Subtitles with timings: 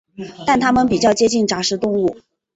[0.47, 2.17] 但它们比较接近杂食动物。